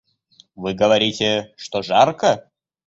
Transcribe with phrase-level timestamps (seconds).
[0.55, 2.49] Вы говорите, что жарко?